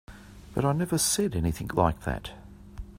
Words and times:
But 0.55 0.65
I 0.65 0.71
never 0.73 0.97
said 0.97 1.35
anything 1.35 1.69
like 1.75 2.01
that. 2.05 2.31